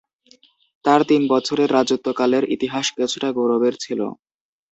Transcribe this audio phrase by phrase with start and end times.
[0.85, 3.99] তার তিন বছরের রাজত্বকালের ইতিহাস কিছুটা গৌরবের ছিল।